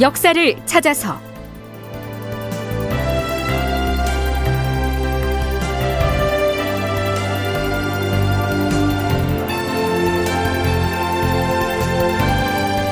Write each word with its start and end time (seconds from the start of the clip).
역사를 0.00 0.56
찾아서. 0.64 1.18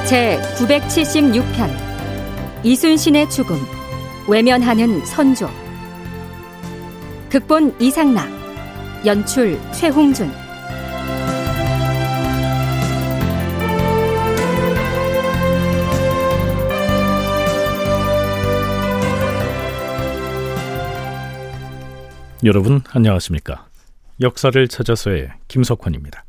제 0.09 0.41
976편 0.57 1.71
이순신의 2.65 3.31
죽음 3.31 3.57
외면하는 4.27 5.05
선조. 5.05 5.49
극본 7.31 7.77
이상락 7.79 8.29
연출 9.05 9.61
최홍준 9.73 10.46
여러분 22.45 22.83
안녕하십니까 22.91 23.67
역사를 24.21 24.69
찾아서의 24.69 25.31
김석환입니다 25.49 26.25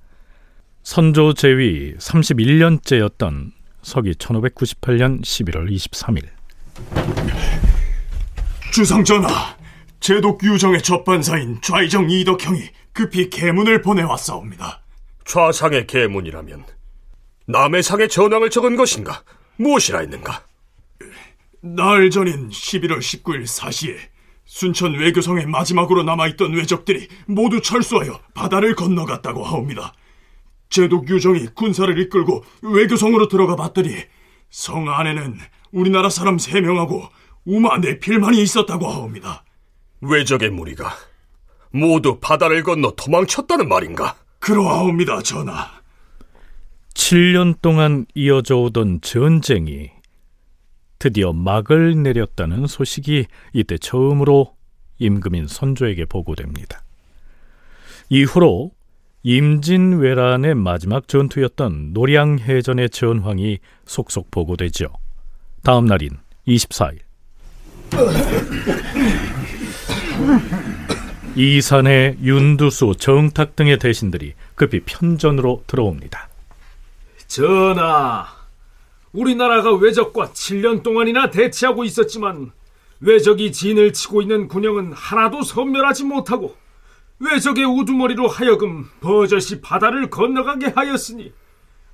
선조 0.83 1.33
제위 1.33 1.95
31년째였던 1.97 3.51
서기 3.81 4.13
1598년 4.13 5.21
11월 5.21 5.69
23일 5.69 6.37
주상전하, 8.71 9.57
제독 9.99 10.43
유정의 10.43 10.83
접반사인 10.83 11.59
좌이정 11.61 12.09
이덕형이 12.09 12.61
급히 12.93 13.29
계문을 13.29 13.81
보내왔사옵니다. 13.81 14.83
좌상의 15.25 15.87
계문이라면 15.87 16.63
남의 17.47 17.81
상의 17.81 18.07
전황을 18.07 18.51
적은 18.51 18.75
것인가? 18.75 19.23
무엇이라 19.55 19.99
했는가? 20.01 20.45
나흘 21.61 22.11
전인 22.11 22.49
11월 22.49 22.99
19일 22.99 23.45
4시에 23.45 23.97
순천 24.47 24.95
외교성에 24.95 25.45
마지막으로 25.45 26.03
남아있던 26.03 26.53
외적들이 26.53 27.07
모두 27.27 27.61
철수하여 27.61 28.19
바다를 28.33 28.75
건너갔다고 28.75 29.43
하옵니다. 29.43 29.93
제독 30.69 31.07
유정이 31.09 31.47
군사를 31.53 31.97
이끌고 31.99 32.43
외교성으로 32.61 33.27
들어가 33.27 33.55
봤더니 33.55 33.95
성 34.49 34.89
안에는 34.89 35.37
우리나라 35.71 36.09
사람 36.09 36.37
3명하고 36.37 37.09
우마 37.45 37.77
네필만이 37.77 38.41
있었다고 38.41 38.87
하옵니다. 38.87 39.43
외적의 40.01 40.49
무리가 40.49 40.91
모두 41.71 42.19
바다를 42.19 42.63
건너 42.63 42.93
도망쳤다는 42.95 43.67
말인가? 43.67 44.15
그러하옵니다, 44.39 45.21
전하. 45.21 45.69
7년 46.93 47.61
동안 47.61 48.05
이어져 48.15 48.57
오던 48.57 49.01
전쟁이 49.01 49.91
드디어 50.99 51.33
막을 51.33 52.01
내렸다는 52.03 52.67
소식이 52.67 53.25
이때 53.53 53.77
처음으로 53.77 54.55
임금인 54.99 55.47
선조에게 55.47 56.05
보고됩니다. 56.05 56.83
이후로 58.09 58.71
임진왜란의 59.23 60.55
마지막 60.55 61.07
전투였던 61.07 61.91
노량해전의 61.93 62.89
전황이 62.89 63.59
속속 63.85 64.31
보고되죠. 64.31 64.87
다음 65.63 65.85
날인 65.85 66.11
24일. 66.47 66.99
이산의 71.35 72.17
윤두수, 72.21 72.95
정탁 72.97 73.55
등의 73.55 73.77
대신들이 73.77 74.33
급히 74.55 74.79
편전으로 74.79 75.63
들어옵니다. 75.67 76.29
전하, 77.27 78.25
우리나라가 79.13 79.73
외적과 79.73 80.29
7년 80.29 80.83
동안이나 80.83 81.29
대치하고 81.29 81.83
있었지만 81.83 82.51
외적이 82.99 83.51
진을 83.51 83.93
치고 83.93 84.21
있는 84.21 84.47
군영은 84.47 84.93
하나도 84.93 85.43
섬멸하지 85.43 86.05
못하고 86.05 86.55
외적의 87.19 87.65
우두머리로 87.65 88.27
하여금 88.27 88.89
버젓이 89.01 89.61
바다를 89.61 90.09
건너가게 90.09 90.67
하였으니 90.75 91.33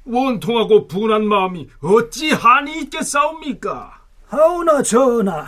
원통하고 0.06 0.88
분한 0.88 1.26
마음이 1.26 1.70
어찌 1.82 2.32
한이 2.32 2.82
있겠사옵니까? 2.82 4.02
하오나 4.28 4.82
전하, 4.82 5.46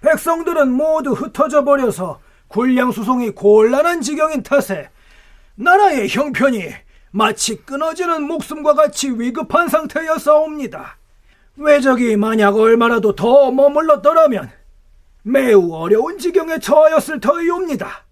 백성들은 0.00 0.72
모두 0.72 1.12
흩어져 1.12 1.64
버려서 1.64 2.20
군량 2.48 2.92
수송이 2.92 3.30
곤란한 3.30 4.00
지경인 4.00 4.42
탓에 4.42 4.88
나라의 5.56 6.08
형편이 6.08 6.85
마치 7.16 7.56
끊어지는 7.56 8.24
목숨과 8.24 8.74
같이 8.74 9.08
위급한 9.08 9.68
상태였사옵니다. 9.68 10.98
외적이 11.56 12.14
만약 12.16 12.56
얼마라도 12.56 13.16
더 13.16 13.50
머물렀더라면 13.50 14.50
매우 15.22 15.72
어려운 15.72 16.18
지경에 16.18 16.58
처하였을 16.58 17.20
터이옵니다. 17.20 18.04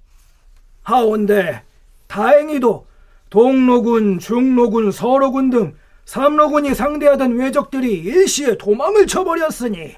하온데 0.84 1.62
다행히도 2.06 2.86
동로군, 3.28 4.20
중로군, 4.20 4.90
서로군 4.90 5.50
등 5.50 5.76
삼로군이 6.06 6.74
상대하던 6.74 7.36
외적들이 7.36 7.92
일시에 7.92 8.56
도망을 8.56 9.06
쳐버렸으니 9.06 9.96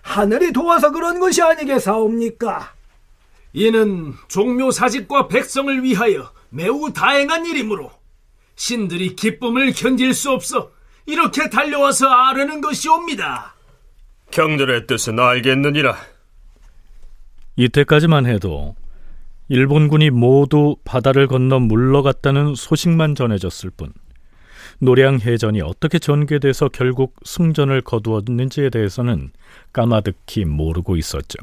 하늘이 0.00 0.54
도와서 0.54 0.92
그런 0.92 1.20
것이 1.20 1.42
아니겠사옵니까? 1.42 2.72
이는 3.52 4.14
종묘 4.28 4.70
사직과 4.70 5.28
백성을 5.28 5.82
위하여 5.82 6.32
매우 6.48 6.90
다행한 6.94 7.44
일이므로 7.44 7.90
신들이 8.56 9.14
기쁨을 9.14 9.72
견딜 9.72 10.14
수 10.14 10.30
없어 10.30 10.72
이렇게 11.06 11.48
달려와서 11.48 12.08
아르는 12.08 12.60
것이옵니다. 12.60 13.54
경들의 14.30 14.86
뜻은 14.86 15.20
알겠느니라. 15.20 15.96
이때까지만 17.56 18.26
해도 18.26 18.74
일본군이 19.48 20.10
모두 20.10 20.76
바다를 20.84 21.28
건너 21.28 21.60
물러갔다는 21.60 22.54
소식만 22.56 23.14
전해졌을 23.14 23.70
뿐 23.70 23.92
노량 24.80 25.20
해전이 25.20 25.62
어떻게 25.62 25.98
전개돼서 25.98 26.68
결국 26.68 27.14
승전을 27.24 27.82
거두었는지에 27.82 28.70
대해서는 28.70 29.30
까마득히 29.72 30.44
모르고 30.44 30.96
있었죠. 30.96 31.38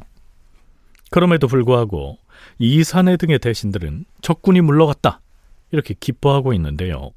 그럼에도 1.09 1.47
불구하고 1.47 2.17
이산해 2.59 3.17
등의 3.17 3.39
대신들은 3.39 4.05
적군이 4.21 4.61
물러갔다 4.61 5.21
이렇게 5.73 5.95
기뻐하고 5.99 6.53
있는데요. 6.53 7.11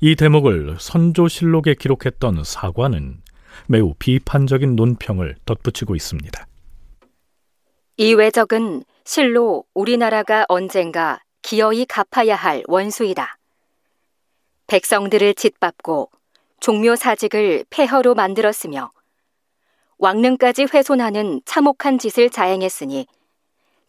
이 0.00 0.16
대목을 0.16 0.76
선조실록에 0.78 1.74
기록했던 1.74 2.42
사관은 2.44 3.22
매우 3.68 3.94
비판적인 3.98 4.74
논평을 4.74 5.36
덧붙이고 5.46 5.94
있습니다. 5.94 6.46
이 7.96 8.14
외적은 8.14 8.84
실로 9.04 9.64
우리나라가 9.72 10.44
언젠가 10.48 11.20
기어이 11.42 11.86
갚아야 11.86 12.34
할 12.34 12.64
원수이다. 12.66 13.38
백성들을 14.66 15.34
짓밟고 15.34 16.10
종묘 16.58 16.96
사직을 16.96 17.64
폐허로 17.70 18.14
만들었으며 18.14 18.90
왕릉까지 19.98 20.66
훼손하는 20.74 21.40
참혹한 21.44 21.98
짓을 21.98 22.30
자행했으니 22.30 23.06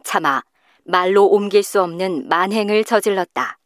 차마 0.03 0.43
말로 0.83 1.25
옮길 1.25 1.63
수 1.63 1.81
없는 1.81 2.27
만행을 2.27 2.83
저질렀다. 2.83 3.57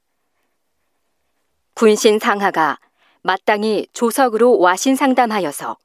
군신 1.75 2.19
상하가 2.19 2.79
마땅히 3.21 3.85
조석으로 3.91 4.59
와신 4.59 4.95
상담하여서 4.95 5.75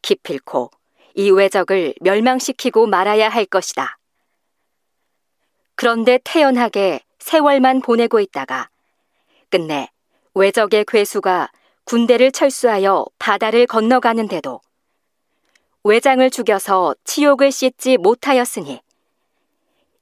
기필코 0.00 0.70
이 1.16 1.30
외적을 1.30 1.94
멸망시키고 2.00 2.86
말아야 2.86 3.28
할 3.28 3.44
것이다. 3.44 3.98
그런데 5.74 6.20
태연하게 6.22 7.00
세월만 7.18 7.80
보내고 7.80 8.20
있다가 8.20 8.68
끝내 9.48 9.88
외적의 10.34 10.84
괴수가 10.86 11.50
군대를 11.82 12.30
철수하여 12.30 13.04
바다를 13.18 13.66
건너가는데도 13.66 14.60
외장을 15.82 16.30
죽여서 16.30 16.94
치욕을 17.02 17.50
씻지 17.50 17.96
못하였으니 17.96 18.80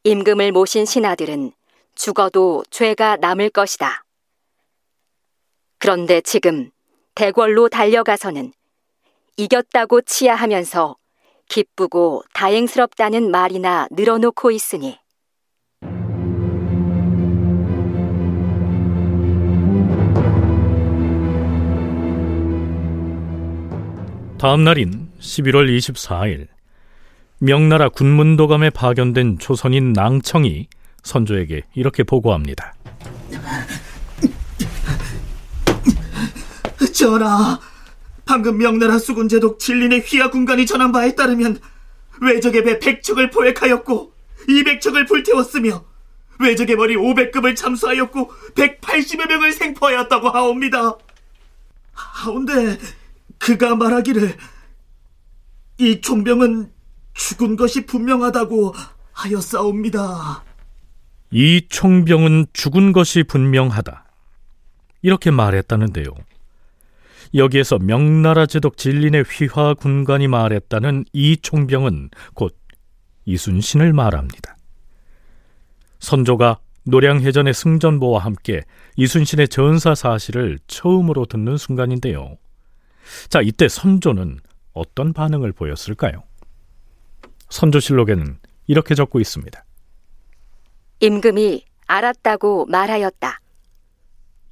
임금을 0.04 0.52
모신 0.52 0.84
신하들은 0.84 1.52
죽어도 1.94 2.64
죄가 2.68 3.16
남을 3.16 3.48
것이다. 3.48 4.04
그런데 5.82 6.20
지금 6.20 6.70
대궐로 7.16 7.68
달려가서는 7.68 8.52
이겼다고 9.36 10.02
치하하면서 10.02 10.94
기쁘고 11.48 12.22
다행스럽다는 12.34 13.32
말이나 13.32 13.88
늘어놓고 13.90 14.52
있으니 14.52 14.96
다음 24.38 24.62
날인 24.62 25.10
11월 25.18 25.68
24일 25.76 26.46
명나라 27.40 27.88
군문도감에 27.88 28.70
파견된 28.70 29.40
조선인 29.40 29.92
낭청이 29.92 30.68
선조에게 31.02 31.62
이렇게 31.74 32.04
보고합니다. 32.04 32.72
전하, 37.02 37.58
방금 38.24 38.58
명나라 38.58 38.96
수군 38.96 39.28
제독 39.28 39.58
진린의 39.58 40.02
휘하 40.02 40.30
군관이 40.30 40.66
전한 40.66 40.92
바에 40.92 41.16
따르면 41.16 41.58
외적의 42.20 42.62
배 42.62 42.78
100척을 42.78 43.32
포획하였고 43.32 44.12
200척을 44.48 45.08
불태웠으며 45.08 45.84
외적의 46.38 46.76
머리 46.76 46.94
500급을 46.94 47.56
참수하였고 47.56 48.30
180여 48.54 49.26
명을 49.26 49.50
생포하였다고 49.50 50.28
하옵니다. 50.28 50.96
하운데 51.92 52.78
그가 53.38 53.74
말하기를 53.74 54.36
이 55.78 56.00
총병은 56.00 56.70
죽은 57.14 57.56
것이 57.56 57.84
분명하다고 57.84 58.74
하였사옵니다. 59.10 60.44
이 61.32 61.66
총병은 61.68 62.46
죽은 62.52 62.92
것이 62.92 63.24
분명하다. 63.24 64.04
이렇게 65.02 65.32
말했다는데요. 65.32 66.14
여기에서 67.34 67.78
명나라 67.78 68.46
제독 68.46 68.76
진린의 68.76 69.24
휘하 69.24 69.74
군관이 69.74 70.28
말했다는 70.28 71.04
이 71.12 71.36
총병은 71.36 72.10
곧 72.34 72.56
이순신을 73.24 73.92
말합니다. 73.92 74.56
선조가 76.00 76.58
노량해전의 76.84 77.54
승전보와 77.54 78.20
함께 78.20 78.62
이순신의 78.96 79.48
전사 79.48 79.94
사실을 79.94 80.58
처음으로 80.66 81.26
듣는 81.26 81.56
순간인데요. 81.56 82.36
자, 83.28 83.40
이때 83.40 83.68
선조는 83.68 84.40
어떤 84.72 85.12
반응을 85.12 85.52
보였을까요? 85.52 86.24
선조실록에는 87.50 88.38
이렇게 88.66 88.94
적고 88.94 89.20
있습니다. 89.20 89.64
임금이 91.00 91.64
알았다고 91.86 92.66
말하였다. 92.66 93.41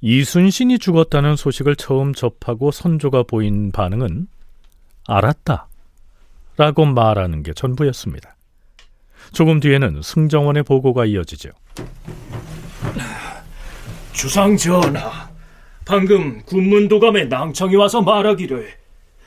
이순신이 0.01 0.79
죽었다는 0.79 1.35
소식을 1.35 1.75
처음 1.75 2.13
접하고 2.13 2.71
선조가 2.71 3.23
보인 3.23 3.71
반응은 3.71 4.27
알았다 5.07 5.67
라고 6.57 6.85
말하는 6.85 7.43
게 7.43 7.53
전부였습니다. 7.53 8.35
조금 9.31 9.59
뒤에는 9.59 10.01
승정원의 10.01 10.63
보고가 10.63 11.05
이어지죠. 11.05 11.51
주상 14.11 14.57
전하, 14.57 15.29
방금 15.85 16.41
군문도감의 16.45 17.29
낭청이 17.29 17.75
와서 17.75 18.01
말하기를 18.01 18.69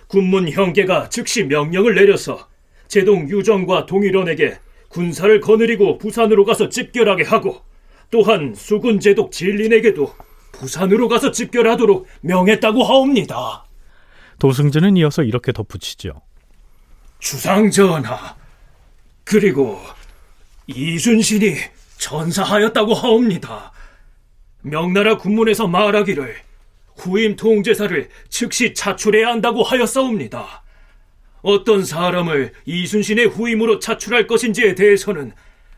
군문 0.09 0.51
형계가 0.51 1.09
즉시 1.09 1.45
명령을 1.45 1.95
내려서 1.95 2.49
제동 2.89 3.29
유정과 3.29 3.87
동일원에게 3.87 4.59
군사를 4.89 5.41
거느리고 5.41 5.99
부산으로 5.99 6.45
가서 6.45 6.69
집결하게 6.69 7.25
하고 7.25 7.63
또한 8.11 8.55
수군 8.55 9.01
제독 9.01 9.33
진린에게도 9.33 10.13
부산으로 10.59 11.09
가서 11.09 11.31
집결하도록 11.31 12.07
명했다고 12.23 12.85
하옵니다. 12.85 13.65
도승진은 14.39 14.97
이어서 14.99 15.23
이렇게 15.23 15.53
덧붙이죠. 15.53 16.21
주상 17.19 17.71
전하, 17.71 18.37
그리고 19.25 19.81
이순신이 20.67 21.57
전사하였다고 21.99 22.95
하옵니다. 22.95 23.73
명나라 24.63 25.17
군문에서 25.17 25.67
말하기를 25.67 26.37
후임 26.97 27.37
통제사를 27.37 28.09
즉시 28.29 28.75
차출해야 28.75 29.29
한다고 29.29 29.63
하였사옵니다. 29.63 30.63
어떤 31.43 31.85
사람을 31.85 32.53
이순신의 32.65 33.27
후임으로 33.27 33.79
차출할 33.79 34.27
것인지에 34.27 34.75
대해서는 34.75 35.33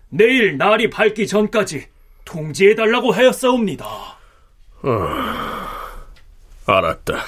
내일 0.08 0.56
날이 0.56 0.90
밝기 0.90 1.26
전까지 1.26 1.86
통지해달라고 2.24 3.12
하였사옵니다. 3.12 4.15
어, 4.82 5.08
알았다. 6.66 7.24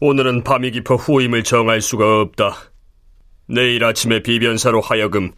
오늘은 0.00 0.42
밤이 0.42 0.72
깊어 0.72 0.96
후임을 0.96 1.44
정할 1.44 1.80
수가 1.80 2.20
없다. 2.20 2.56
내일 3.46 3.84
아침에 3.84 4.22
비변사로 4.22 4.80
하여금 4.80 5.32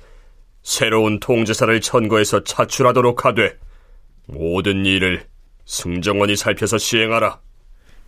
새로운 0.62 1.20
통제사를 1.20 1.78
천거해서 1.80 2.44
차출하도록 2.44 3.24
하되 3.24 3.58
모든 4.26 4.86
일을 4.86 5.26
승정원이 5.66 6.36
살펴서 6.36 6.78
시행하라. 6.78 7.40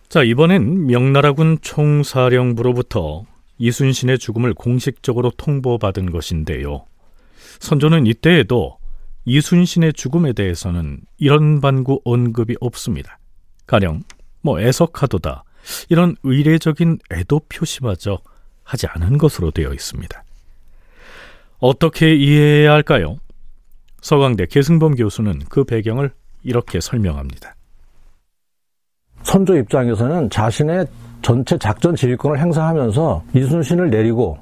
자, 0.09 0.23
이번엔 0.23 0.87
명나라군 0.87 1.59
총사령부로부터 1.61 3.25
이순신의 3.59 4.19
죽음을 4.19 4.53
공식적으로 4.53 5.31
통보받은 5.31 6.11
것인데요. 6.11 6.85
선조는 7.59 8.07
이때에도 8.07 8.76
이순신의 9.27 9.91
죽음에 9.91 10.31
대해서는 10.31 11.01
이런 11.17 11.59
반구 11.59 11.99
언급이 12.05 12.55
없습니다. 12.61 13.19
가령 13.67 14.03
뭐 14.41 14.61
애석하도다 14.61 15.43
이런 15.89 16.15
의례적인 16.23 16.99
애도 17.11 17.41
표시마저 17.49 18.19
하지 18.63 18.87
않은 18.87 19.17
것으로 19.17 19.51
되어 19.51 19.73
있습니다. 19.73 20.23
어떻게 21.59 22.15
이해해야 22.15 22.71
할까요? 22.71 23.17
서강대 24.01 24.45
계승범 24.45 24.95
교수는 24.95 25.39
그 25.49 25.65
배경을 25.65 26.09
이렇게 26.43 26.79
설명합니다. 26.79 27.53
선조 29.23 29.57
입장에서는 29.57 30.29
자신의 30.29 30.87
전체 31.21 31.57
작전 31.57 31.93
지휘권을 31.97 32.39
행사하면서 32.39 33.25
이순신을 33.35 33.89
내리고 33.89 34.37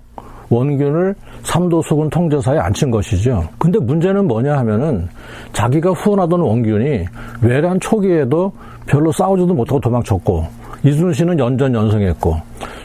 원균을 0.50 1.16
삼도수군 1.44 2.10
통제사에 2.10 2.58
앉힌 2.58 2.92
것이죠. 2.92 3.48
근데 3.58 3.80
문제는 3.80 4.28
뭐냐 4.28 4.58
하면은 4.60 5.08
자기가 5.54 5.92
후원하던 5.92 6.40
원균이 6.40 7.06
외란 7.42 7.80
초기에도 7.80 8.52
별로 8.86 9.12
싸우지도 9.12 9.54
못하고 9.54 9.80
도망쳤고 9.80 10.46
이순신은 10.84 11.40
연전연승했고 11.40 12.36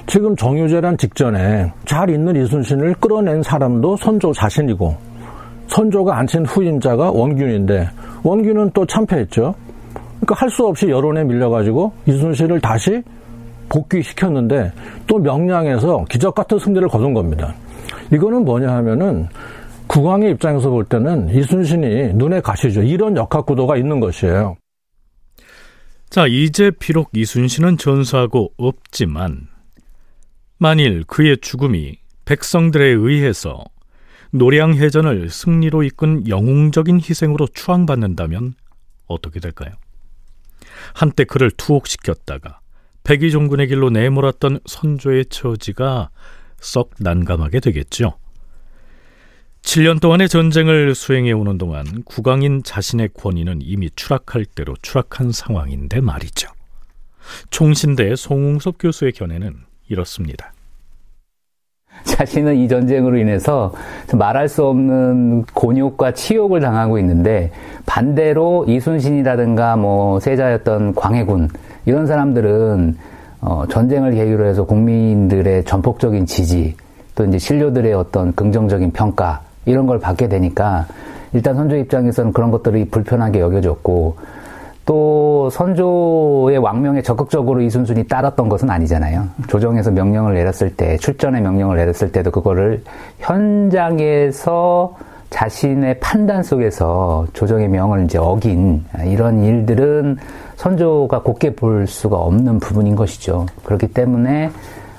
지금 0.06 0.34
정유재란 0.34 0.96
직전에 0.96 1.70
잘 1.84 2.08
있는 2.10 2.34
이순신을 2.42 2.94
끌어낸 2.94 3.42
사람도 3.42 3.96
선조 3.98 4.32
자신이고 4.32 4.96
선조가 5.68 6.16
앉힌 6.18 6.46
후임자가 6.46 7.10
원균인데 7.12 7.88
원균은 8.22 8.70
또 8.74 8.84
참패했죠. 8.86 9.54
그러니까 10.20 10.34
할 10.34 10.50
수 10.50 10.66
없이 10.66 10.88
여론에 10.88 11.24
밀려가지고 11.24 11.92
이순신을 12.06 12.60
다시 12.60 13.02
복귀시켰는데 13.70 14.72
또 15.06 15.18
명량에서 15.18 16.04
기적 16.10 16.34
같은 16.34 16.58
승리를 16.58 16.86
거둔 16.88 17.14
겁니다. 17.14 17.54
이거는 18.12 18.44
뭐냐 18.44 18.70
하면은 18.76 19.28
국왕의 19.86 20.32
입장에서 20.32 20.70
볼 20.70 20.84
때는 20.84 21.30
이순신이 21.30 22.14
눈에 22.14 22.40
가시죠. 22.40 22.82
이런 22.82 23.16
역학 23.16 23.46
구도가 23.46 23.76
있는 23.76 23.98
것이에요. 23.98 24.56
자, 26.10 26.26
이제 26.28 26.70
비록 26.70 27.10
이순신은 27.12 27.78
전사하고 27.78 28.52
없지만 28.56 29.48
만일 30.58 31.04
그의 31.04 31.38
죽음이 31.38 31.98
백성들에 32.24 32.84
의해서 32.84 33.64
노량해전을 34.32 35.28
승리로 35.28 35.82
이끈 35.82 36.28
영웅적인 36.28 36.96
희생으로 36.96 37.48
추앙받는다면 37.48 38.54
어떻게 39.06 39.40
될까요? 39.40 39.72
한때 40.94 41.24
그를 41.24 41.50
투옥시켰다가 41.50 42.59
백의종군의 43.10 43.66
길로 43.66 43.90
내몰았던 43.90 44.60
선조의 44.66 45.26
처지가 45.30 46.10
썩 46.60 46.90
난감하게 47.00 47.58
되겠죠. 47.58 48.16
7년 49.62 50.00
동안의 50.00 50.28
전쟁을 50.28 50.94
수행해 50.94 51.32
오는 51.32 51.58
동안 51.58 52.04
국왕인 52.04 52.62
자신의 52.62 53.10
권위는 53.14 53.62
이미 53.62 53.90
추락할 53.96 54.44
대로 54.44 54.76
추락한 54.80 55.32
상황인데 55.32 56.00
말이죠. 56.00 56.50
총신대 57.50 58.14
송웅섭 58.14 58.76
교수의 58.78 59.10
견해는 59.10 59.56
이렇습니다. 59.88 60.54
자신은 62.04 62.56
이 62.56 62.68
전쟁으로 62.68 63.16
인해서 63.16 63.72
말할 64.14 64.48
수 64.48 64.64
없는 64.66 65.44
곤욕과 65.54 66.12
치욕을 66.12 66.60
당하고 66.60 66.98
있는데 66.98 67.50
반대로 67.86 68.64
이순신이라든가 68.66 69.76
뭐 69.76 70.20
세자였던 70.20 70.94
광해군 70.94 71.48
이런 71.86 72.06
사람들은 72.06 72.96
어, 73.42 73.64
전쟁을 73.68 74.12
계기로 74.12 74.44
해서 74.46 74.64
국민들의 74.64 75.64
전폭적인 75.64 76.26
지지 76.26 76.76
또 77.14 77.24
이제 77.24 77.38
신료들의 77.38 77.92
어떤 77.94 78.34
긍정적인 78.34 78.92
평가 78.92 79.40
이런 79.64 79.86
걸 79.86 79.98
받게 79.98 80.28
되니까 80.28 80.86
일단 81.32 81.54
선조 81.54 81.76
입장에서는 81.76 82.32
그런 82.32 82.50
것들이 82.50 82.86
불편하게 82.86 83.40
여겨졌고 83.40 84.16
또 84.90 85.48
선조의 85.50 86.58
왕명에 86.58 87.00
적극적으로 87.02 87.60
이순신이 87.60 88.08
따랐던 88.08 88.48
것은 88.48 88.68
아니잖아요. 88.68 89.24
조정에서 89.46 89.92
명령을 89.92 90.34
내렸을 90.34 90.74
때, 90.74 90.96
출전의 90.96 91.42
명령을 91.42 91.76
내렸을 91.76 92.10
때도 92.10 92.32
그거를 92.32 92.82
현장에서 93.20 94.96
자신의 95.30 96.00
판단 96.00 96.42
속에서 96.42 97.24
조정의 97.34 97.68
명을 97.68 98.06
이제 98.06 98.18
어긴 98.18 98.84
이런 99.04 99.44
일들은 99.44 100.16
선조가 100.56 101.22
곱게 101.22 101.54
볼 101.54 101.86
수가 101.86 102.16
없는 102.16 102.58
부분인 102.58 102.96
것이죠. 102.96 103.46
그렇기 103.62 103.92
때문에 103.92 104.50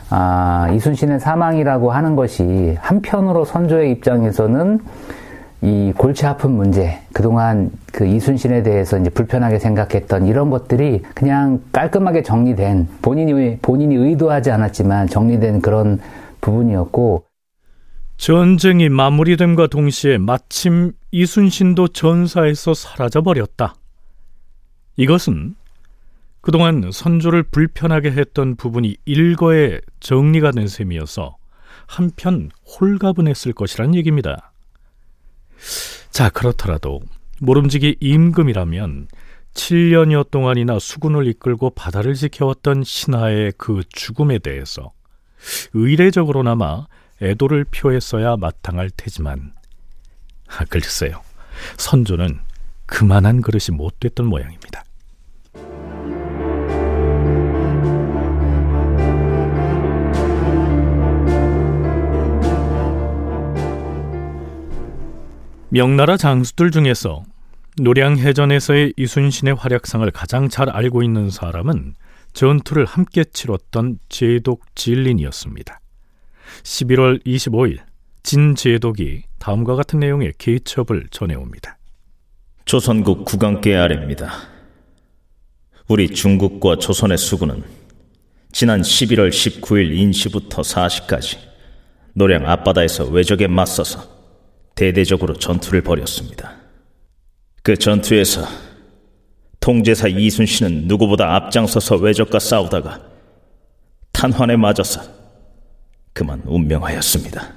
아, 0.10 0.70
이순신의 0.74 1.20
사망이라고 1.20 1.92
하는 1.92 2.16
것이 2.16 2.78
한편으로 2.80 3.44
선조의 3.44 3.92
입장에서는 3.92 4.80
이 5.64 5.94
골치 5.96 6.26
아픈 6.26 6.52
문제, 6.52 7.02
그동안 7.14 7.72
그 7.92 8.08
이순신에 8.08 8.64
대해서 8.64 8.98
이제 8.98 9.12
불편하게 9.12 9.60
생각했던 9.60 10.26
이런 10.26 10.50
것들이 10.50 11.04
그냥 11.14 11.62
깔끔하게 11.72 12.24
정리된 12.24 12.88
본인이, 13.02 13.58
본인이 13.62 13.96
의도하지 13.96 14.50
않았지만 14.50 15.08
정리된 15.08 15.62
그런 15.62 16.00
부분이었고. 16.42 17.26
전쟁이 18.18 18.90
마무리됨과 18.90 19.68
동시에 19.68 20.18
마침 20.18 20.94
이순신도 21.12 21.90
전사에서 21.90 22.74
사라져 22.74 23.22
버렸다. 23.22 23.76
이것은 24.96 25.56
그동안 26.42 26.90
선조를 26.92 27.44
불편하게 27.44 28.12
했던 28.12 28.56
부분이 28.56 28.98
일거에 29.06 29.80
정리가 30.00 30.52
된 30.52 30.68
셈이어서 30.68 31.36
한편 31.86 32.50
홀가분했을 32.66 33.54
것이란 33.54 33.94
얘기입니다. 33.94 34.51
자, 36.10 36.30
그렇더라도 36.30 37.02
모름지기 37.40 37.98
임금이라면 38.00 39.08
7년여 39.54 40.32
동안이나 40.32 40.80
수군을 40.80 41.28
이끌고 41.28 41.72
바다를 41.72 42.14
지켜왔던 42.14 42.84
신하의 42.84 43.54
그 43.58 43.82
죽음에 43.90 44.40
대해서 44.40 44.92
의례적으로나마 45.74 46.86
애도를 47.22 47.66
표했어야 47.66 48.38
마땅할 48.38 48.92
테지만 48.96 49.54
아, 50.48 50.66
글쎄요. 50.66 51.22
선조는 51.78 52.40
그만한 52.86 53.42
그릇이 53.42 53.76
못 53.76 54.00
됐던 54.00 54.26
모양입니다. 54.26 54.84
명나라 65.74 66.18
장수들 66.18 66.70
중에서 66.70 67.24
노량해전에서의 67.78 68.94
이순신의 68.98 69.56
활약상을 69.56 70.12
가장 70.12 70.50
잘 70.50 70.70
알고 70.70 71.02
있는 71.02 71.30
사람은 71.30 71.96
전투를 72.34 72.84
함께 72.84 73.24
치렀던 73.24 74.00
제독 74.10 74.76
진린이었습니다. 74.76 75.80
11월 76.64 77.26
25일 77.26 77.78
진제독이 78.24 79.24
다음과 79.40 79.76
같은 79.76 80.00
내용의 80.02 80.34
개첩을 80.38 81.08
전해옵니다. 81.10 81.78
조선국 82.66 83.24
국왕께 83.24 83.74
아래입니다. 83.74 84.30
우리 85.88 86.10
중국과 86.10 86.80
조선의 86.80 87.18
수군은 87.18 87.64
지난 88.52 88.82
11월 88.82 89.30
19일 89.30 89.98
인시부터 89.98 90.64
4시까지 90.64 91.38
노량 92.14 92.46
앞바다에서 92.46 93.06
외적에 93.06 93.48
맞서서 93.48 94.21
대대적으로 94.76 95.34
전투를 95.36 95.82
벌였습니다. 95.82 96.56
그 97.64 97.78
전투에서 97.78 98.42
통제사 99.60 100.08
이순신은 100.08 100.88
누구보다 100.88 101.36
앞장서서 101.36 101.98
외적과 101.98 102.40
싸우다가 102.40 103.02
탄환에 104.12 104.56
맞아서 104.56 105.02
그만 106.14 106.42
운명하였습니다. 106.46 107.54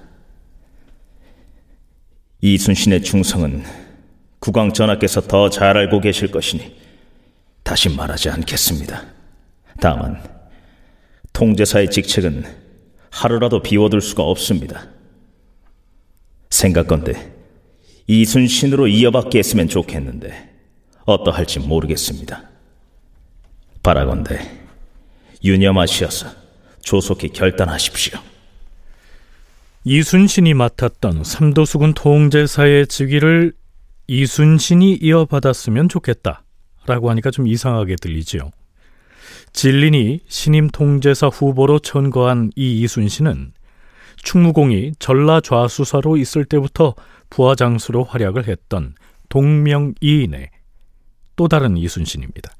이순신의 2.42 3.02
충성은 3.02 3.64
국왕 4.38 4.74
전하께서 4.74 5.22
더 5.22 5.48
잘 5.48 5.76
알고 5.78 6.00
계실 6.00 6.30
것이니 6.30 6.76
다시 7.62 7.88
말하지 7.88 8.28
않겠습니다. 8.28 9.02
다만 9.80 10.22
통제사의 11.32 11.90
직책은 11.90 12.44
하루라도 13.10 13.62
비워둘 13.62 14.02
수가 14.02 14.22
없습니다. 14.24 14.86
생각건대 16.54 17.32
이순신으로 18.06 18.86
이어받게 18.86 19.38
했으면 19.38 19.66
좋겠는데 19.66 20.50
어떠할지 21.04 21.58
모르겠습니다. 21.58 22.48
바라건대 23.82 24.38
유념하시어서 25.42 26.28
조속히 26.80 27.28
결단하십시오. 27.30 28.18
이순신이 29.84 30.54
맡았던 30.54 31.24
삼도수군 31.24 31.94
통제사의 31.94 32.86
직위를 32.86 33.52
이순신이 34.06 34.98
이어받았으면 35.02 35.88
좋겠다 35.88 36.44
라고 36.86 37.10
하니까 37.10 37.30
좀 37.30 37.48
이상하게 37.48 37.96
들리지요. 37.96 38.50
진린이 39.52 40.20
신임 40.28 40.68
통제사 40.68 41.26
후보로 41.26 41.80
천거한 41.80 42.50
이 42.54 42.80
이순신은 42.82 43.53
충무공이 44.16 44.92
전라좌수사로 44.98 46.16
있을 46.16 46.44
때부터 46.44 46.94
부하장수로 47.30 48.04
활약을 48.04 48.46
했던 48.48 48.94
동명이인의 49.28 50.50
또 51.36 51.48
다른 51.48 51.76
이순신입니다. 51.76 52.52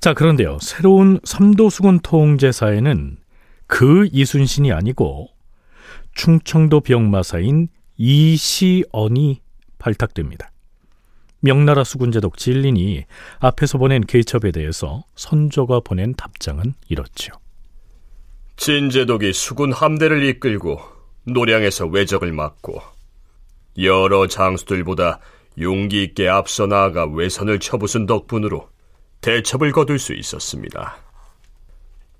자, 0.00 0.14
그런데요. 0.14 0.58
새로운 0.60 1.18
삼도수군 1.24 2.00
통제사에는 2.00 3.18
그 3.66 4.08
이순신이 4.12 4.72
아니고 4.72 5.28
충청도 6.14 6.80
병마사인 6.80 7.68
이시언이 7.96 9.40
발탁됩니다. 9.78 10.50
명나라 11.40 11.84
수군제독 11.84 12.36
진린이 12.36 13.04
앞에서 13.38 13.78
보낸 13.78 14.02
개첩에 14.04 14.50
대해서 14.52 15.04
선조가 15.14 15.80
보낸 15.80 16.14
답장은 16.14 16.74
이렇죠. 16.88 17.32
진제독이 18.58 19.32
수군 19.32 19.72
함대를 19.72 20.24
이끌고 20.24 20.80
노량에서 21.24 21.86
외적을 21.86 22.32
막고 22.32 22.82
여러 23.80 24.26
장수들보다 24.26 25.20
용기 25.60 26.02
있게 26.02 26.28
앞서 26.28 26.66
나아가 26.66 27.06
외선을 27.06 27.60
쳐부순 27.60 28.06
덕분으로 28.06 28.68
대첩을 29.20 29.70
거둘 29.70 30.00
수 30.00 30.12
있었습니다. 30.12 30.96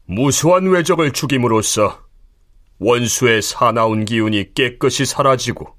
무수한 0.07 0.69
외적을 0.69 1.13
죽임으로써 1.13 2.05
원수의 2.79 3.43
사나운 3.43 4.05
기운이 4.05 4.55
깨끗이 4.55 5.07
사라지고 5.07 5.77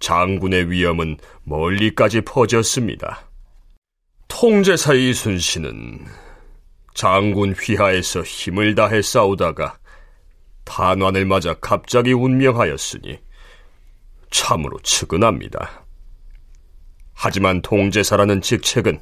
장군의 0.00 0.68
위험은 0.70 1.18
멀리까지 1.44 2.22
퍼졌습니다. 2.22 3.30
통제사 4.26 4.94
이순신은 4.94 6.06
장군 6.94 7.52
휘하에서 7.52 8.22
힘을 8.22 8.74
다해 8.74 9.02
싸우다가 9.02 9.78
탄환을 10.64 11.24
맞아 11.24 11.54
갑자기 11.54 12.12
운명하였으니 12.12 13.18
참으로 14.30 14.78
측은합니다. 14.82 15.84
하지만 17.12 17.60
통제사라는 17.62 18.40
직책은 18.40 19.00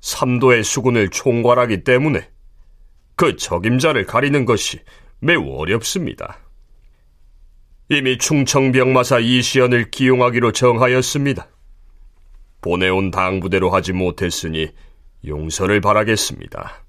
삼도의 0.00 0.64
수군을 0.64 1.10
총괄하기 1.10 1.84
때문에 1.84 2.28
그 3.14 3.36
적임자를 3.36 4.06
가리는 4.06 4.44
것이 4.44 4.80
매우 5.20 5.56
어렵습니다. 5.56 6.38
이미 7.88 8.18
충청병마사 8.18 9.20
이시연을 9.20 9.90
기용하기로 9.90 10.52
정하였습니다. 10.52 11.48
보내온 12.60 13.10
당부대로 13.10 13.70
하지 13.70 13.92
못했으니 13.92 14.68
용서를 15.24 15.80
바라겠습니다. 15.80 16.85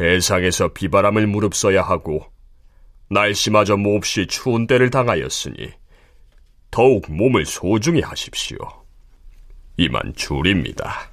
해상에서 0.00 0.72
비바람을 0.72 1.26
무릅써야 1.26 1.82
하고 1.82 2.24
날씨마저 3.10 3.76
몹시 3.76 4.26
추운 4.26 4.66
때를 4.66 4.90
당하였으니 4.90 5.72
더욱 6.70 7.10
몸을 7.10 7.44
소중히 7.44 8.00
하십시오. 8.00 8.56
이만 9.76 10.14
줄입니다. 10.14 11.10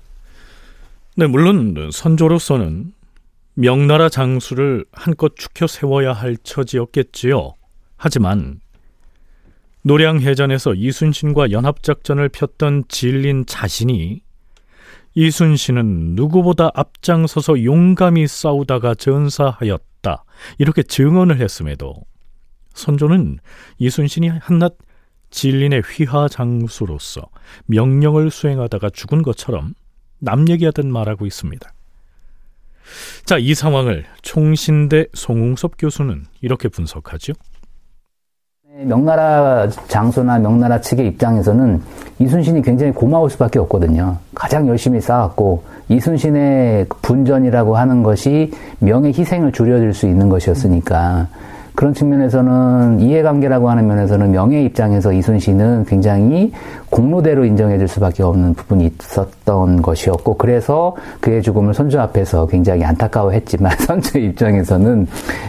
네, 1.15 1.27
물론 1.27 1.89
선조로서는 1.91 2.93
명나라 3.55 4.07
장수를 4.07 4.86
한껏 4.93 5.36
축혀 5.36 5.67
세워야 5.67 6.13
할 6.13 6.38
처지였겠지요. 6.38 7.55
하지만 7.98 8.62
노량해전에서 9.81 10.75
이순신과 10.75 11.51
연합작전을 11.51 12.29
폈던 12.29 12.86
진린 12.88 13.45
자신이 13.45 14.21
이순신은 15.16 16.16
누구보다 16.16 16.72
앞장서서 16.74 17.63
용감히 17.63 18.28
싸우다가 18.28 18.96
전사하였다. 18.96 20.24
이렇게 20.58 20.84
증언을 20.84 21.39
했음에도 21.39 21.96
선조는 22.74 23.39
이순신이 23.80 24.30
한낱 24.30 24.78
진린의 25.32 25.82
휘하 25.82 26.28
장수로서 26.28 27.22
명령을 27.66 28.32
수행하다가 28.32 28.89
죽은 28.89 29.22
것처럼 29.22 29.74
남 30.20 30.50
얘기하듯 30.50 30.86
말하고 30.86 31.25
있습니다. 31.25 31.72
자, 33.25 33.38
이 33.38 33.54
상황을 33.54 34.06
총신대 34.22 35.08
송웅섭 35.13 35.74
교수는 35.78 36.25
이렇게 36.42 36.68
분석하죠. 36.68 37.34
명나라 38.86 39.67
장수나 39.88 40.39
명나라 40.39 40.79
측의 40.79 41.07
입장에서는 41.07 41.81
이순신이 42.19 42.62
굉장히 42.62 42.91
고마울 42.93 43.29
수밖에 43.29 43.59
없거든요. 43.59 44.17
가장 44.33 44.67
열심히 44.67 45.01
쌓았고 45.01 45.63
이순신의 45.89 46.88
분전이라고 47.01 47.75
하는 47.75 48.03
것이 48.03 48.51
명예 48.79 49.09
희생을 49.09 49.51
줄여줄 49.51 49.93
수 49.93 50.05
있는 50.07 50.29
것이었으니까 50.29 51.27
그런 51.75 51.93
측면에서는 51.93 53.00
이해관계라고 53.00 53.69
하는 53.69 53.88
면에서는 53.88 54.31
명예 54.31 54.63
입장에서 54.63 55.13
이순신은 55.13 55.86
굉장히 55.86 56.51
공로대로 56.89 57.45
인정해줄 57.45 57.88
수밖에 57.88 58.24
없는 58.24 58.53
부분이 58.53 58.91
있었던 59.00 59.81
것이었고 59.81 60.36
그래서 60.38 60.95
그의 61.21 61.41
죽음을 61.41 61.74
선조 61.74 62.00
앞에서 62.01 62.48
굉장히 62.48 62.83
안타까워했지만 62.83 63.71
선조 63.79 64.19
입장에서는 64.19 65.07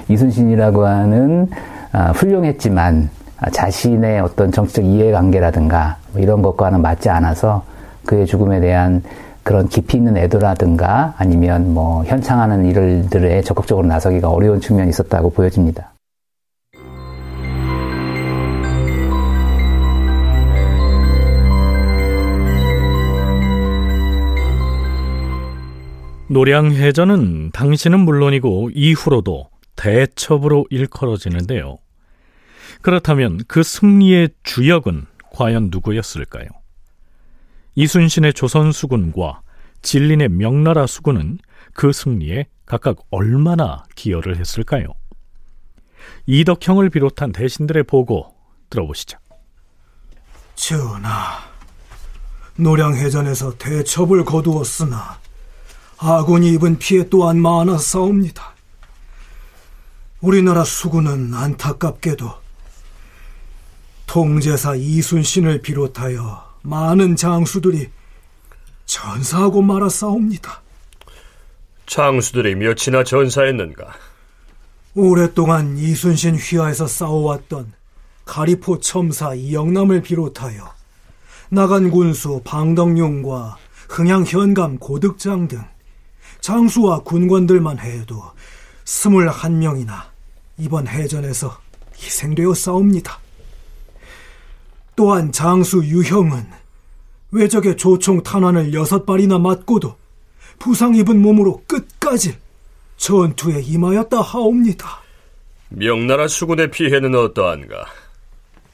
이순신이라고 0.09 0.87
하는 0.87 1.49
아, 1.93 2.13
훌륭했지만 2.13 3.11
자신의 3.49 4.21
어떤 4.21 4.53
정치적 4.53 4.85
이해관계라든가 4.85 5.97
뭐 6.13 6.21
이런 6.21 6.43
것과는 6.43 6.83
맞지 6.83 7.09
않아서 7.09 7.65
그의 8.05 8.27
죽음에 8.27 8.61
대한 8.61 9.03
그런 9.43 9.69
깊이 9.69 9.97
있는 9.97 10.17
애도라든가 10.17 11.15
아니면 11.17 11.73
뭐 11.73 12.05
현창하는 12.05 12.67
일들에 12.67 13.41
적극적으로 13.43 13.87
나서기가 13.87 14.29
어려운 14.29 14.61
측면이 14.61 14.91
있었다고 14.91 15.31
보여집니다. 15.31 15.93
노량해전은 26.29 27.51
당시는 27.51 27.99
물론이고 28.01 28.71
이후로도 28.73 29.49
대첩으로 29.75 30.65
일컬어지는데요. 30.71 31.79
그렇다면 32.83 33.41
그 33.47 33.63
승리의 33.63 34.31
주역은 34.43 35.07
과연 35.33 35.69
누구였을까요? 35.71 36.47
이순신의 37.75 38.35
조선 38.35 38.73
수군과 38.73 39.43
진린의 39.83 40.29
명나라 40.29 40.87
수군은 40.87 41.39
그 41.73 41.93
승리에 41.93 42.47
각각 42.67 42.99
얼마나 43.11 43.85
기여를 43.95 44.39
했을까요? 44.39 44.87
이덕형을 46.27 46.91
비롯한 46.91 47.33
대신들의 47.33 47.85
보고 47.85 48.35
들어보시죠. 48.69 49.19
전하, 50.55 51.39
노량해전에서 52.57 53.57
대첩을 53.57 54.25
거두었으나 54.25 55.19
아군이 55.99 56.53
입은 56.55 56.79
피해 56.79 57.09
또한 57.09 57.41
많아싸웁니다 57.41 58.55
우리나라 60.21 60.65
수군은 60.65 61.35
안타깝게도 61.35 62.31
통제사 64.13 64.75
이순신을 64.75 65.63
비롯하여 65.63 66.45
많은 66.63 67.15
장수들이 67.15 67.91
전사하고 68.85 69.63
말았사옵니다. 69.63 70.63
장수들이 71.87 72.57
몇이나 72.57 73.05
전사했는가? 73.05 73.95
오랫동안 74.97 75.79
이순신 75.79 76.35
휘하에서 76.35 76.89
싸워왔던 76.89 77.73
가리포 78.25 78.81
첨사 78.81 79.35
이영남을 79.35 80.03
비롯하여 80.03 80.75
나간 81.49 81.89
군수 81.89 82.41
방덕용과 82.45 83.59
흥양 83.91 84.25
현감 84.25 84.79
고득장 84.79 85.47
등 85.47 85.63
장수와 86.41 87.05
군관들만 87.05 87.79
해도 87.79 88.25
스물한 88.85 89.61
명이나 89.61 90.11
이번 90.59 90.89
해전에서 90.89 91.61
희생되어 91.97 92.55
싸웁니다. 92.55 93.30
또한 94.97 95.33
장수 95.33 95.85
유형은 95.85 96.47
외적의 97.33 97.77
조총 97.77 98.23
탄환을 98.23 98.75
여섯 98.75 99.07
발이나 99.07 99.39
맞고도 99.39 99.97
부상 100.59 100.95
입은 100.95 101.21
몸으로 101.23 101.63
끝까지 101.67 102.37
전투에 102.97 103.63
임하였다 103.63 104.21
하옵니다. 104.21 105.01
명나라 105.71 106.29
수군의 106.29 106.71
피해는 106.71 107.15
어떠한가? 107.15 107.87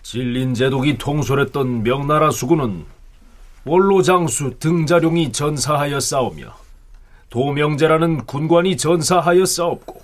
진린 0.03 0.55
제독이 0.55 0.99
통솔했던 0.99 1.83
명나라 1.83 2.31
수군은 2.31 2.85
원로 3.65 4.03
장수 4.03 4.59
등자룡이 4.59 5.33
전사하여 5.33 6.01
싸우며 6.01 6.55
도명제라는 7.31 8.25
군관이 8.25 8.77
전사하여 8.77 9.45
싸웠고 9.45 10.01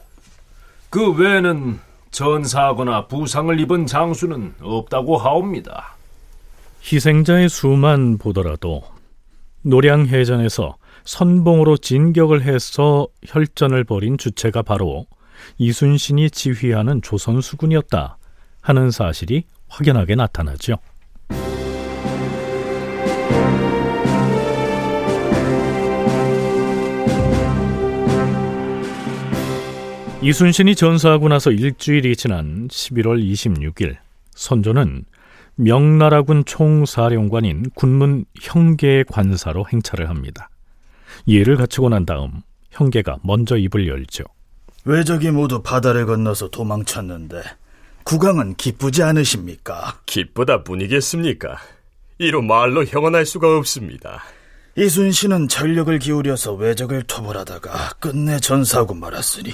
그 0.91 1.13
외에는 1.13 1.81
전사하거나 2.11 3.07
부상을 3.07 3.59
입은 3.61 3.87
장수는 3.87 4.55
없다고 4.61 5.17
하옵니다. 5.17 5.97
희생자의 6.85 7.49
수만 7.49 8.19
보더라도 8.19 8.83
노량해전에서 9.63 10.77
선봉으로 11.05 11.77
진격을 11.79 12.43
해서 12.43 13.09
혈전을 13.27 13.85
벌인 13.85 14.19
주체가 14.19 14.63
바로 14.63 15.07
이순신이 15.59 16.31
지휘하는 16.31 17.03
조선 17.03 17.41
수군이었다 17.41 18.19
하는 18.61 18.91
사실이 18.91 19.45
확연하게 19.69 20.15
나타나죠. 20.17 20.77
이순신이 30.23 30.77
전사하고 30.77 31.29
나서 31.29 31.51
일주일이 31.51 32.15
지난 32.15 32.69
11월 32.69 33.21
26일 33.21 33.97
선조는 34.31 35.05
명나라군 35.57 36.45
총사령관인 36.45 37.71
군문 37.75 38.25
형계의 38.41 39.05
관사로 39.05 39.67
행차를 39.73 40.09
합니다. 40.09 40.49
예를 41.29 41.57
갖추고 41.57 41.89
난 41.91 42.07
다음 42.07 42.43
형계가 42.71 43.19
먼저 43.23 43.57
입을 43.57 43.87
열죠. 43.87 44.25
외적이 44.85 45.31
모두 45.31 45.63
바다를 45.63 46.07
건너서 46.07 46.49
도망쳤는데 46.49 47.43
국왕은 48.05 48.57
기쁘지 48.57 49.03
않으십니까? 49.03 50.01
기쁘다 50.07 50.65
뿐이겠습니까? 50.65 51.59
이로 52.19 52.43
말로 52.43 52.85
형언할 52.85 53.27
수가 53.27 53.57
없습니다. 53.59 54.23
이순신은 54.77 55.49
전력을 55.49 55.97
기울여서 55.99 56.55
외적을 56.55 57.03
토벌하다가 57.05 57.91
끝내 58.01 58.39
전사하고 58.41 58.95
말았으니 58.95 59.53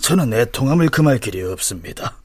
저는 0.00 0.32
애통함을 0.32 0.88
금할 0.90 1.18
길이 1.18 1.42
없습니다. 1.42 2.16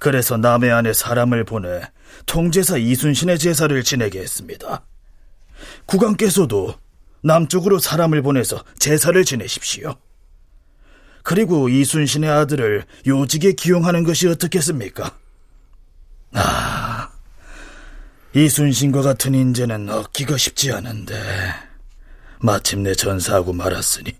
그래서 0.00 0.38
남해 0.38 0.70
안에 0.70 0.94
사람을 0.94 1.44
보내 1.44 1.82
통제사 2.24 2.78
이순신의 2.78 3.38
제사를 3.38 3.84
지내게 3.84 4.20
했습니다. 4.20 4.82
국왕께서도 5.84 6.74
남쪽으로 7.22 7.78
사람을 7.78 8.22
보내서 8.22 8.64
제사를 8.78 9.22
지내십시오. 9.24 9.94
그리고 11.22 11.68
이순신의 11.68 12.30
아들을 12.30 12.86
요직에 13.06 13.52
기용하는 13.52 14.02
것이 14.02 14.26
어떻겠습니까? 14.26 15.18
아, 16.32 17.10
이순신과 18.34 19.02
같은 19.02 19.34
인재는 19.34 19.90
얻기가 19.90 20.38
쉽지 20.38 20.72
않은데 20.72 21.14
마침내 22.38 22.94
전사하고 22.94 23.52
말았으니 23.52 24.16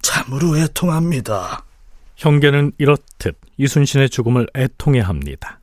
참으로 0.00 0.56
애통합니다. 0.56 1.64
형계는 2.18 2.72
이렇듯 2.78 3.38
이순신의 3.56 4.10
죽음을 4.10 4.48
애통해 4.54 5.00
합니다. 5.00 5.60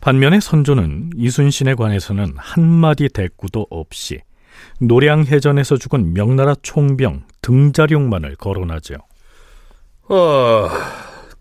반면에 0.00 0.38
선조는 0.38 1.10
이순신에 1.16 1.74
관해서는 1.74 2.34
한마디 2.36 3.08
대꾸도 3.08 3.66
없이 3.70 4.20
노량해전에서 4.80 5.78
죽은 5.78 6.12
명나라 6.12 6.54
총병 6.62 7.24
등자룡만을 7.42 8.36
거론하죠. 8.36 8.94
아, 10.10 10.68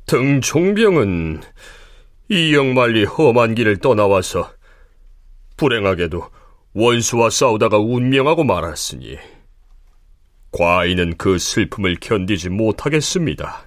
등총병은 0.05 1.41
이영만리 2.29 3.03
험한 3.03 3.53
길을 3.53 3.77
떠나와서 3.77 4.51
불행하게도 5.57 6.23
원수와 6.73 7.29
싸우다가 7.29 7.79
운명하고 7.79 8.43
말았으니 8.43 9.17
과인은 10.51 11.17
그 11.17 11.37
슬픔을 11.37 11.97
견디지 11.99 12.49
못하겠습니다. 12.49 13.66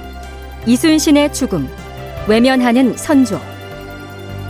이순신의 0.67 1.33
죽음, 1.33 1.67
외면하는 2.27 2.95
선조. 2.95 3.39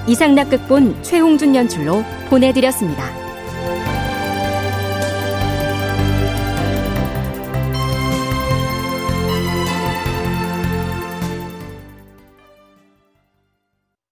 이상락 0.07 0.49
극본 0.49 1.03
최홍준 1.03 1.55
연출로 1.55 2.03
보내드렸습니다. 2.29 3.20